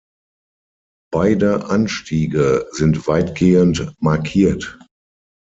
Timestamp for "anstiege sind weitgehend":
1.69-3.93